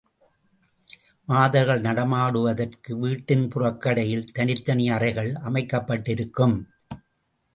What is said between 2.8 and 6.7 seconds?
வீட்டின் புறக்கடையில் தனித்தனி அறைகள் அமைக்கப் பட்டிருக்கும்.